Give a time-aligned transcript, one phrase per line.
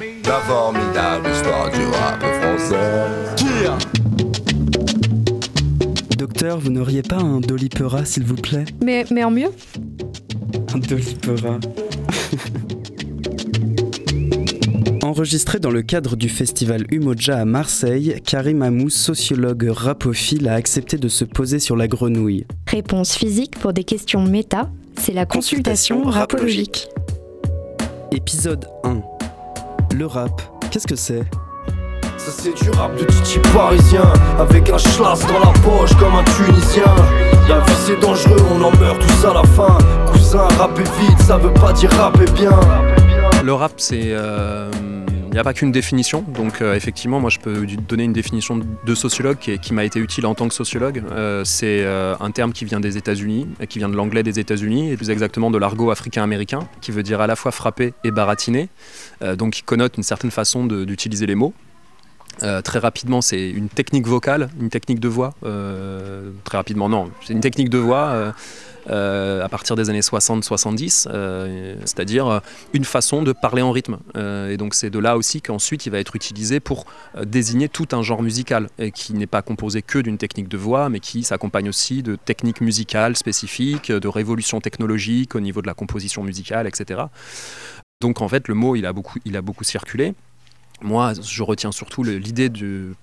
[0.00, 2.74] La formidable histoire du rap français.
[6.18, 8.64] Docteur, vous n'auriez pas un Dolipera, s'il vous plaît?
[8.82, 9.50] Mais, mais en mieux
[10.74, 11.60] Un Dolipera.
[15.04, 20.96] Enregistré dans le cadre du festival Umoja à Marseille, Karim Amou, sociologue rapophile, a accepté
[20.96, 22.46] de se poser sur la grenouille.
[22.66, 26.88] Réponse physique pour des questions méta, c'est la consultation, Consultation rapologique.
[28.10, 29.02] Épisode 1.
[29.96, 30.42] Le rap,
[30.72, 31.22] qu'est-ce que c'est
[32.16, 34.02] Ça c'est du rap de Titi parisien
[34.40, 36.82] Avec un schlass dans la poche comme un Tunisien
[37.48, 39.78] La vie c'est dangereux, on en meurt tous à la fin
[40.10, 42.50] Cousin, rapper vite, ça veut pas dire rapper bien
[43.44, 44.00] Le rap, c'est.
[44.00, 45.03] Il
[45.34, 48.94] n'y a pas qu'une définition, donc euh, effectivement, moi je peux donner une définition de
[48.94, 51.02] sociologue qui, qui m'a été utile en tant que sociologue.
[51.10, 54.92] Euh, c'est euh, un terme qui vient des États-Unis, qui vient de l'anglais des États-Unis,
[54.92, 58.68] et plus exactement de l'argot africain-américain, qui veut dire à la fois frapper et baratiner,
[59.36, 61.52] donc qui connote une certaine façon d'utiliser les mots.
[62.38, 65.34] Très rapidement, c'est une technique vocale, une technique de voix.
[66.44, 68.34] très rapidement, non, c'est une technique de voix
[68.88, 72.40] à partir des années 60-70, euh, c'est-à-dire euh,
[72.72, 73.98] une façon de parler en rythme.
[74.16, 77.68] Euh, et donc c'est de là aussi qu'ensuite il va être utilisé pour euh, désigner
[77.68, 81.22] tout un genre musical, qui n'est pas composé que d'une technique de voix, mais qui
[81.22, 86.66] s'accompagne aussi de techniques musicales spécifiques, de révolutions technologiques au niveau de la composition musicale,
[86.66, 87.02] etc.
[88.00, 90.14] Donc en fait le mot il a beaucoup, il a beaucoup circulé.
[90.82, 92.94] Moi je retiens surtout l'idée de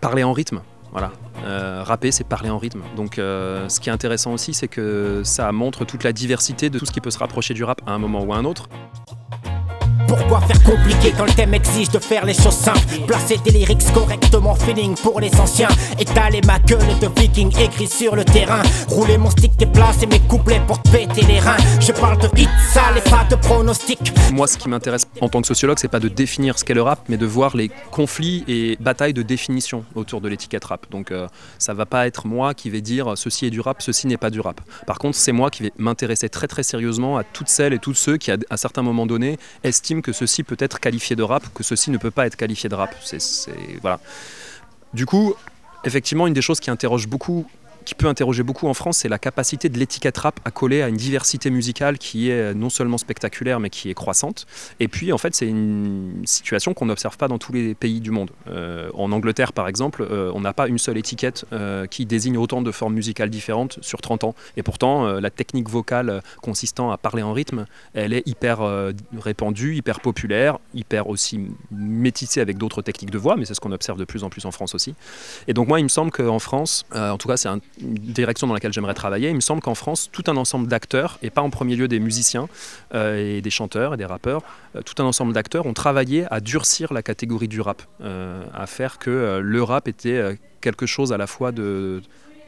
[0.00, 0.62] parler en rythme.
[0.96, 1.12] Voilà.
[1.44, 2.80] Euh, rapper, c'est parler en rythme.
[2.96, 6.78] Donc, euh, ce qui est intéressant aussi, c'est que ça montre toute la diversité de
[6.78, 8.70] tout ce qui peut se rapprocher du rap à un moment ou à un autre.
[10.40, 11.12] Faire compliqué.
[11.16, 15.20] Quand le thème exige de faire les choses simples Placer des lyrics correctement, feeling pour
[15.20, 15.68] les anciens.
[15.98, 18.62] Étaler ma gueule de viking écrit sur le terrain.
[18.88, 21.56] Rouler mon stick et placer mes couplets pour te péter les reins.
[21.80, 22.48] Je parle de hits
[22.96, 26.08] et pas de pronostics Moi, ce qui m'intéresse en tant que sociologue, c'est pas de
[26.08, 30.20] définir ce qu'est le rap, mais de voir les conflits et batailles de définition autour
[30.20, 30.86] de l'étiquette rap.
[30.90, 31.26] Donc, euh,
[31.58, 34.30] ça va pas être moi qui vais dire ceci est du rap, ceci n'est pas
[34.30, 34.60] du rap.
[34.86, 37.94] Par contre, c'est moi qui vais m'intéresser très très sérieusement à toutes celles et tous
[37.94, 40.12] ceux qui, à à certains moments donnés, estiment que
[40.44, 42.94] peut être qualifié de rap, que ceci ne peut pas être qualifié de rap.
[43.04, 43.48] C'est-
[43.80, 44.00] voilà.
[44.94, 45.34] Du coup,
[45.84, 47.46] effectivement, une des choses qui interroge beaucoup
[47.86, 50.88] qui peut interroger beaucoup en France, c'est la capacité de l'étiquette rap à coller à
[50.88, 54.44] une diversité musicale qui est non seulement spectaculaire, mais qui est croissante.
[54.80, 58.10] Et puis, en fait, c'est une situation qu'on n'observe pas dans tous les pays du
[58.10, 58.32] monde.
[58.48, 62.36] Euh, en Angleterre, par exemple, euh, on n'a pas une seule étiquette euh, qui désigne
[62.38, 64.34] autant de formes musicales différentes sur 30 ans.
[64.56, 68.58] Et pourtant, la technique vocale consistant à parler en rythme, elle est hyper
[69.16, 73.70] répandue, hyper populaire, hyper aussi métissée avec d'autres techniques de voix, mais c'est ce qu'on
[73.72, 74.94] observe de plus en plus en France aussi.
[75.46, 78.54] Et donc moi, il me semble qu'en France, en tout cas c'est un- direction dans
[78.54, 81.50] laquelle j'aimerais travailler, il me semble qu'en France, tout un ensemble d'acteurs, et pas en
[81.50, 82.48] premier lieu des musiciens
[82.94, 84.42] euh, et des chanteurs et des rappeurs,
[84.74, 88.66] euh, tout un ensemble d'acteurs ont travaillé à durcir la catégorie du rap, euh, à
[88.66, 92.02] faire que le rap était quelque chose à la fois de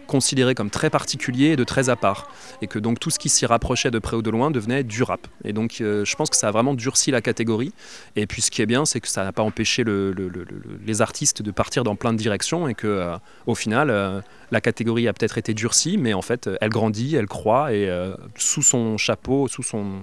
[0.09, 2.27] considéré comme très particulier et de très à part.
[2.63, 5.05] Et que donc tout ce qui s'y rapprochait de près ou de loin devenait du
[5.05, 5.29] rap.
[5.45, 7.73] Et donc euh, je pense que ça a vraiment durci la catégorie.
[8.17, 10.43] Et puis ce qui est bien, c'est que ça n'a pas empêché le- le- le-
[10.45, 14.21] le- les artistes de partir dans plein de directions et que euh, au final, euh,
[14.51, 17.89] la catégorie a peut-être été durcie, mais en fait, elle grandit, elle croît et
[18.37, 20.03] sous son chapeau, sous son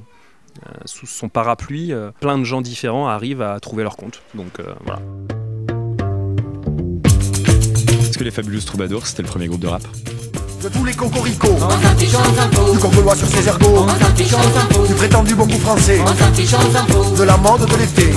[0.86, 1.92] sous son parapluie,
[2.22, 4.22] plein de gens différents arrivent à trouver leur compte.
[4.36, 5.02] Donc voilà.
[8.16, 9.82] Est-ce que les Fabulous Troubadours, c'était le premier groupe de rap
[10.64, 11.58] De tous les cocoricots
[12.72, 13.86] Du congolois sur ses ergots
[14.88, 16.00] Du prétendu beaucoup français
[17.18, 18.14] De l'amande de l'été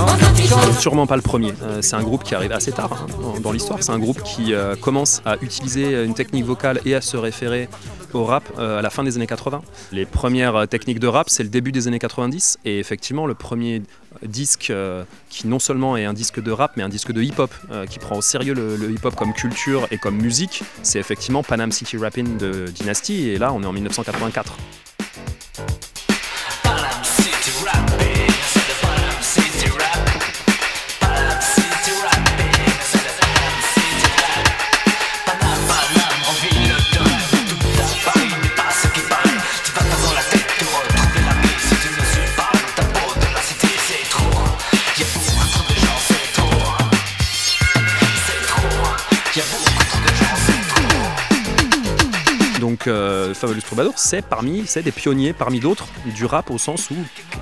[0.79, 1.53] Sûrement pas le premier.
[1.65, 3.83] Euh, c'est un groupe qui arrive assez tard hein, dans, l'histoire.
[3.83, 7.69] C'est un groupe qui euh, commence à utiliser une technique vocale et à se référer
[8.15, 9.63] au rap euh, à la fin des années 80.
[9.91, 12.59] Les premières techniques de rap, c'est le début des années 90.
[12.65, 13.83] Et effectivement, le premier
[14.23, 17.53] disque euh, qui non seulement est un disque de rap, mais un disque de hip-hop,
[17.71, 21.73] euh, qui prend au sérieux le, hip-hop comme culture et comme musique, c'est effectivement Panam
[21.73, 23.29] City Rapping de Dynasty.
[23.29, 24.57] Et là, on est en 1984.
[53.39, 56.97] Fabulous Troubadour, c'est parmi, c'est des pionniers parmi d'autres du rap au sens où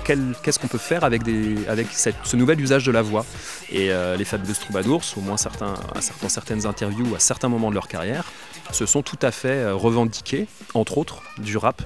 [0.05, 3.25] qu'est-ce qu'on peut faire avec, ce nouvel usage de la voix?
[3.71, 7.87] Et euh, les Fabulous Troubadours, au moins certains, certaines interviews, à certains moments de leur
[7.87, 8.31] carrière,
[8.71, 10.45] se sont tout à fait euh, revendiqués,
[10.75, 11.81] entre autres, du rap,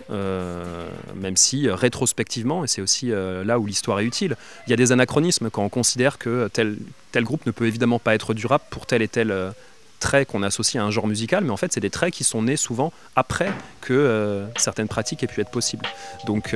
[1.16, 4.36] même si rétrospectivement, et c'est aussi là où l'histoire est utile,
[4.68, 6.78] il y a des anachronismes quand on considère que tel,
[7.14, 9.54] tel groupe ne peut évidemment pas être du rap pour tel et tel
[10.02, 12.42] trait qu'on associe à un genre musical, mais en fait, c'est des traits qui sont
[12.42, 15.86] nés souvent après que certaines pratiques aient pu être possibles.
[16.26, 16.54] Donc,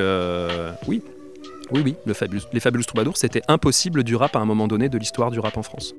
[0.88, 1.02] oui,
[1.72, 2.14] oui, oui, le
[2.52, 5.58] les Fabulous Troubadours, c'était impossible du rap à un moment donné de l'histoire du rap
[5.58, 5.94] en France.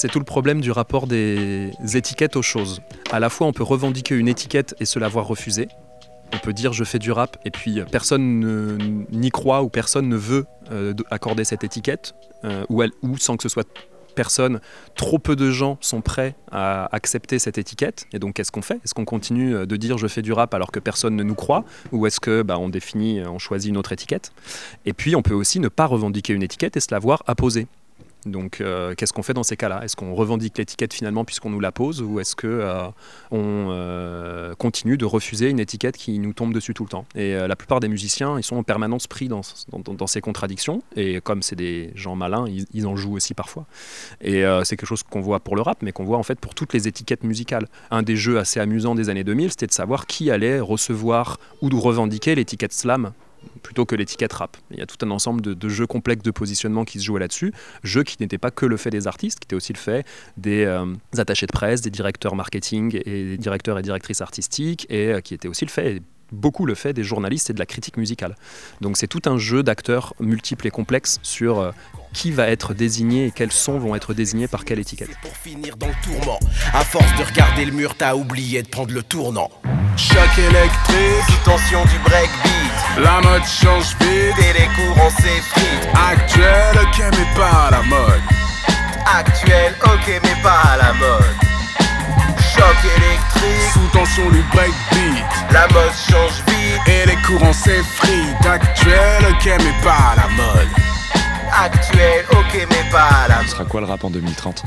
[0.00, 2.80] C'est tout le problème du rapport des étiquettes aux choses.
[3.12, 5.68] À la fois, on peut revendiquer une étiquette et se la voir refuser,
[6.32, 10.16] on peut dire je fais du rap et puis personne n'y croit ou personne ne
[10.16, 12.14] veut euh, accorder cette étiquette
[12.44, 13.68] euh, ou, sans que ce soit
[14.14, 14.60] personne,
[14.94, 18.06] trop peu de gens sont prêts à accepter cette étiquette.
[18.14, 18.80] Et donc, qu'est-ce qu'on fait?
[18.82, 21.34] Est-ce qu'on continue euh, de dire je fais du rap alors que personne ne nous
[21.34, 21.66] croit?
[21.92, 24.32] Ou est-ce que bah, on définit, on choisit une autre étiquette?
[24.86, 27.66] Et puis, on peut aussi ne pas revendiquer une étiquette et se la voir apposer.
[28.26, 29.82] Donc, euh, qu'est-ce qu'on fait dans ces cas-là?
[29.84, 32.88] Est-ce qu'on revendique l'étiquette finalement puisqu'on nous la pose, ou est-ce que euh,
[33.32, 37.06] euh, continue de refuser une étiquette qui nous tombe dessus tout le temps?
[37.14, 39.42] Et la plupart des musiciens, ils sont en permanence pris dans,
[40.06, 40.82] ces contradictions.
[40.96, 43.66] Et comme c'est des gens malins, ils, en jouent aussi parfois.
[44.20, 46.54] Et c'est quelque chose qu'on voit pour le rap, mais qu'on voit en fait pour
[46.54, 47.68] toutes les étiquettes musicales.
[47.90, 51.68] Un des jeux assez amusants des années 2000, c'était de savoir qui allait recevoir ou
[51.68, 53.12] revendiquer l'étiquette slam
[53.62, 54.56] plutôt que l'étiquette rap.
[54.70, 57.52] Il y a tout un ensemble de, jeux complexes de positionnement qui se jouaient là-dessus,
[57.82, 60.04] jeux qui n'étaient pas que le fait des artistes, qui étaient aussi le fait
[60.36, 65.08] des, euh, attachés de presse, des directeurs marketing et des directeurs et directrices artistiques, et
[65.08, 66.02] euh, qui étaient aussi le fait
[66.32, 68.36] beaucoup le fait des journalistes et de la critique musicale.
[68.80, 71.72] Donc c'est tout un jeu d'acteurs multiples et complexes sur euh,
[72.12, 75.10] qui va être désigné et quels sons vont être désignés par quelle étiquette.
[75.22, 76.38] Pour finir dans le tourment,
[76.72, 79.50] à force de regarder le mur, t'as oublié de prendre le tournant.
[79.96, 82.69] Choc électrique, tension du breakbeat.
[82.98, 85.88] La mode change vite et les courants s'effritent.
[86.10, 88.20] Actuel, ok, mais pas à la mode.
[89.06, 91.36] Actuel, ok, mais pas à la mode.
[92.54, 95.24] Choc électrique, sous tension du breakbeat.
[95.52, 98.46] La mode change vite et les courants s'effritent.
[98.46, 100.68] Actuel, ok, mais pas à la mode.
[101.52, 103.46] Actuel, ok, mais pas à la mode.
[103.46, 104.62] Ce sera quoi le rap en 2030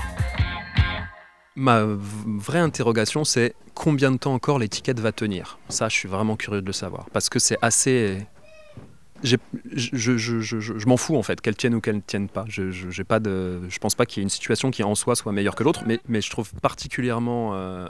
[1.56, 5.60] Ma vraie interrogation, c'est combien de temps encore l'étiquette va tenir?
[5.70, 7.10] Ça, je suis vraiment curieux de le savoir.
[7.12, 8.26] Parce que c'est assez.
[9.22, 9.38] Je,
[10.86, 12.46] m'en fous en fait, qu'elle tienne ou qu'elle ne tienne pas.
[12.50, 13.20] Je pas
[13.80, 16.00] pense pas qu'il y ait une situation qui en soi soit meilleure que l'autre, mais,
[16.08, 17.88] mais je trouve particulièrement euh,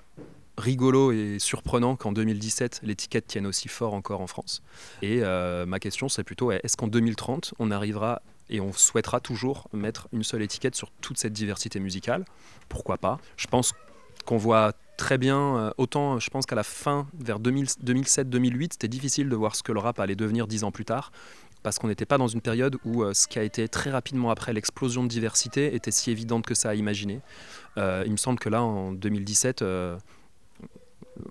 [0.57, 4.61] rigolo et surprenant qu'en 2017 l'étiquette tienne aussi fort encore en France.
[5.01, 9.67] Et euh, ma question c'est plutôt est-ce qu'en 2030 on arrivera et on souhaitera toujours
[9.73, 12.25] mettre une seule étiquette sur toute cette diversité musicale.
[12.69, 13.19] Pourquoi pas?
[13.37, 13.73] Je pense
[14.25, 19.29] qu'on voit très bien, euh, autant je pense qu'à la fin, vers 2007-2008, c'était difficile
[19.29, 21.11] de voir ce que le rap allait devenir dix ans plus tard,
[21.61, 24.29] parce qu'on n'était pas dans une période où euh, ce qui a été très rapidement
[24.29, 27.21] après l'explosion de diversité était si évidente que ça à imaginer.
[27.77, 29.63] Euh, il me semble que là, en 2017,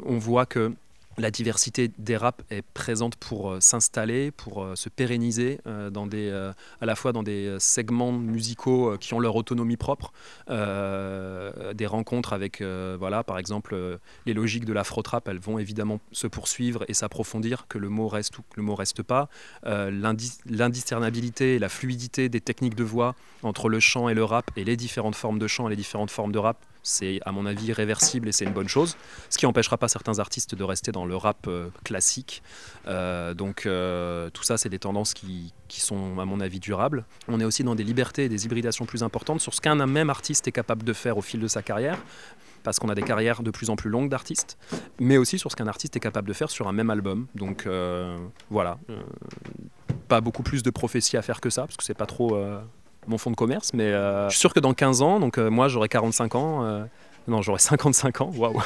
[0.05, 0.75] on voit que
[1.19, 6.87] la diversité des raps est présente pour euh, s'installer, pour euh, se pérenniser euh, à
[6.87, 10.12] la fois dans des segments musicaux qui ont leur autonomie propre,
[10.49, 16.85] des rencontres avec, voilà, par exemple, les logiques de l'afro-trap, elles vont évidemment se poursuivre
[16.88, 19.29] et s'approfondir, que le mot reste ou que le mot reste pas.
[19.65, 24.65] L'indiscernabilité et la fluidité des techniques de voix entre le chant et le rap et
[24.65, 27.73] les différentes formes de chant et les différentes formes de rap c'est à mon avis
[27.73, 28.96] réversible et c'est une bonne chose,
[29.31, 32.43] ce qui n'empêchera pas certains artistes de rester dans le rap euh, classique.
[32.86, 37.05] Euh, donc euh, tout ça, c'est des tendances qui, sont à mon avis durables.
[37.29, 40.10] On est aussi dans des libertés et des hybridations plus importantes sur ce qu'un même
[40.10, 41.98] artiste est capable de faire au fil de sa carrière
[42.62, 44.56] parce qu'on a des carrières de plus en plus longues d'artistes,
[45.01, 47.27] mais aussi sur ce qu'un artiste est capable de faire sur un même album.
[47.34, 47.67] Donc
[48.51, 48.79] voilà,
[50.06, 52.39] pas beaucoup plus de prophéties à faire que ça, parce que c'est pas trop
[53.06, 55.51] mon fonds de commerce, mais euh, je suis sûr que dans 15 ans, donc euh,
[55.51, 56.85] moi j'aurai 45 ans, euh,
[57.29, 58.60] non, j'aurai 55 ans, waouh.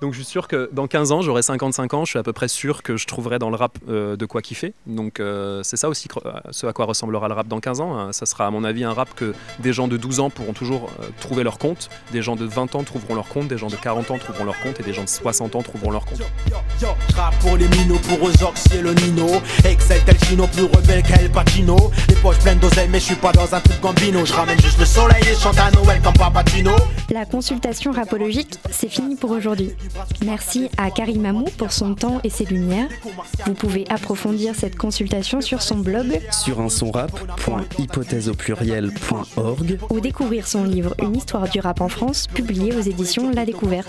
[0.00, 2.32] Donc je suis sûr que dans 15 ans, j'aurai 55 ans, je suis à peu
[2.32, 4.74] près sûr que je trouverai dans le rap euh, de quoi kiffer.
[4.86, 7.98] Donc euh, c'est ça aussi euh, ce à quoi ressemblera le rap dans 15 ans.
[7.98, 8.12] Hein.
[8.12, 10.90] Ça sera à mon avis un rap que des gens de 12 ans pourront toujours
[11.20, 14.10] trouver leur compte, des gens de 20 ans trouveront leur compte, des gens de 40
[14.10, 16.22] ans trouveront leur compte et des gens de 60 ans trouveront leur compte.
[17.40, 19.28] pour les minos, pour c'est le Nino.
[19.64, 21.90] Excel tel chino, plus rebelle qu'El Pacino.
[22.08, 24.24] Les poches pleines d'oseille, mais je suis pas dans un truc gambino.
[24.24, 26.72] Je ramène juste le soleil et chante à Noël comme Papatino.
[27.10, 29.72] La consultation rapologique, c'est fini pour aujourd'hui.
[30.24, 32.88] Merci à Karim Mamou pour son temps et ses lumières.
[33.46, 36.92] Vous pouvez approfondir cette consultation sur son blog sur un son
[38.36, 43.44] pluriel.org ou découvrir son livre Une histoire du rap en France, publié aux éditions La
[43.44, 43.88] Découverte.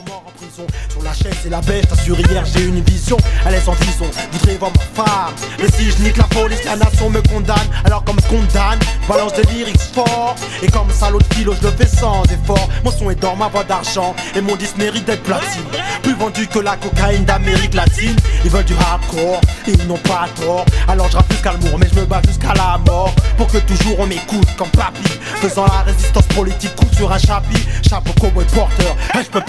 [0.90, 4.58] Sur la chaise et la bête, hier j'ai une vision, elle est en vision, voudrais
[4.58, 5.34] voir ma femme.
[5.60, 9.34] Mais si je nique la police, la nation me condamne, alors comme je condamne, balance
[9.34, 10.36] des lyrics forts.
[10.62, 12.70] Et comme salaud de kilo, je le fais sans effort.
[12.84, 13.97] Mon son est d'or, ma voix d'argent,
[14.36, 15.64] et mon disque mérite d'être platine.
[16.04, 18.16] Plus vendu que la cocaïne d'Amérique latine.
[18.44, 20.66] Ils veulent du hardcore, ils n'ont pas tort.
[20.88, 23.14] Alors je rappe jusqu'à l'amour, mais je me bats jusqu'à la mort.
[23.38, 25.10] Pour que toujours on m'écoute comme papy.
[25.42, 27.68] Faisant la résistance politique, coup sur un chapitre.
[27.88, 29.42] Chapeau cowboy porteur, je peux.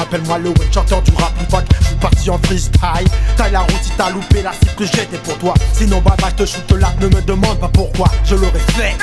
[0.00, 3.08] Appelle-moi le web chanteur du rap, que je suis parti en freestyle.
[3.36, 5.54] Taille la route si t'as loupé la cible que j'étais pour toi.
[5.72, 8.08] Sinon, bah, bah, je te shoot là, ne me demande pas pourquoi.
[8.24, 8.96] Je l'aurais fait.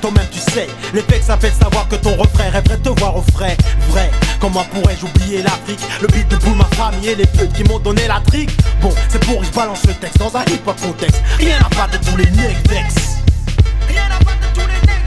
[0.00, 3.16] Toi-même tu sais, les pecs ça fait savoir que ton refrain rêverait de te voir
[3.16, 3.56] au frais.
[3.90, 5.80] Vrai, comment pourrais-je oublier l'Afrique?
[6.00, 8.50] Le beat de boule, ma famille et les putes qui m'ont donné la trique.
[8.80, 11.22] Bon, c'est pour je balance le texte dans un hip-hop contexte.
[11.38, 12.56] Rien à part de tous les necks
[13.88, 15.00] Rien à part de tous les necks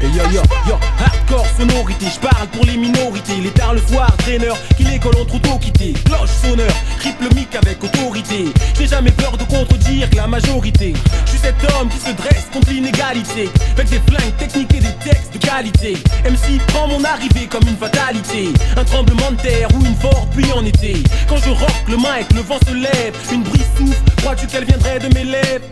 [0.00, 4.16] et yo yo yo, hardcore sonorité, je parle pour les minorités, les tard le soir,
[4.18, 8.44] traîneur, qui l'école ont trop tôt quitté, cloche sonneur, triple mic avec autorité,
[8.78, 12.70] j'ai jamais peur de contredire la majorité, je suis cet homme qui se dresse contre
[12.70, 17.76] l'inégalité, avec des flingues techniques et des textes qualité, MC prend mon arrivée comme une
[17.76, 21.96] fatalité, un tremblement de terre ou une forte pluie en été, quand je rock le
[21.96, 25.64] mic, le vent se lève, une brise souffle, crois-tu qu'elle viendrait de mes lèvres?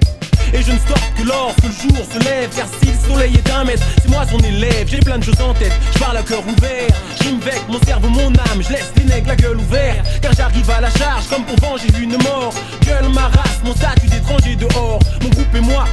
[0.54, 2.48] Et je ne stoppe que lorsque le jour se lève.
[2.56, 4.86] Car si le soleil est un mètre, c'est moi son élève.
[4.86, 6.88] J'ai plein de choses en tête, je parle à cœur ouvert.
[7.20, 10.06] J'rime avec mon cerveau, mon âme, je laisse les nègres la gueule ouverte.
[10.22, 12.54] Car j'arrive à la charge comme pour venger une mort.
[12.82, 15.00] Gueule ma race, mon statut d'étranger dehors.
[15.22, 15.84] Mon groupe et moi,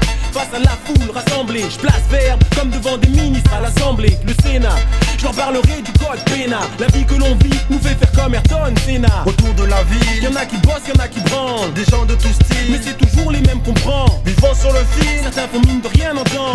[0.44, 1.66] face à la foule rassemblée.
[1.70, 4.76] Je place verbe comme devant des ministres à l'assemblée Le Sénat,
[5.18, 6.60] je leur parlerai du code pénal.
[6.80, 10.24] La vie que l'on vit nous fait faire comme Ayrton Sénat Autour de la ville,
[10.24, 12.98] y'en a qui bossent, y'en a qui branlent Des gens de tout style, mais c'est
[12.98, 14.06] toujours les mêmes qu'on prend.
[14.60, 15.20] Sur le fil.
[15.24, 16.53] Certains font mine de rien entendre.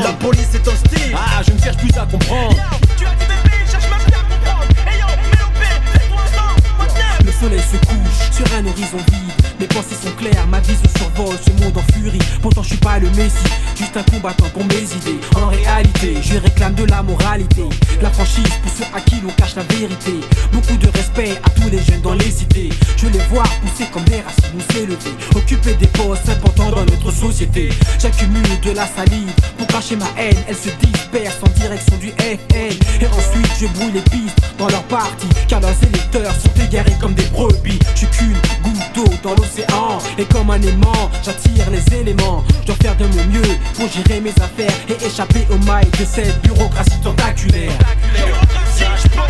[13.98, 15.20] Un combattant pour mes idées.
[15.36, 17.64] En réalité, je réclame de la moralité,
[18.00, 20.20] la franchise pour ceux à qui l'on cache la vérité.
[20.52, 22.70] Beaucoup de respect à tous les jeunes dans les cités.
[22.96, 27.10] Je les vois pousser comme des racines ou s'élever, occuper des postes importants dans notre
[27.12, 27.70] société.
[27.98, 30.36] J'accumule de la salive pour cacher ma haine.
[30.48, 32.74] Elle se disperse en direction du FN.
[33.00, 37.14] Et ensuite, je brouille les pistes dans leur parti, car leurs électeurs sont égarés comme
[37.14, 37.78] des brebis.
[37.96, 38.06] Je
[38.62, 38.77] goutte
[39.22, 39.44] dans l'eau
[40.18, 42.44] et comme un aimant, j'attire les éléments.
[42.62, 46.04] Je dois faire de mon mieux pour gérer mes affaires Et échapper au mailles de
[46.04, 47.72] cette bureaucratie tentaculaire.
[48.76, 49.26] Je prends